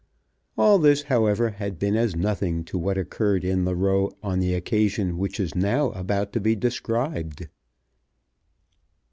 [0.57, 4.55] All this, however, had been as nothing to what occurred in the Row on the
[4.55, 7.47] occasion which is now about to be described.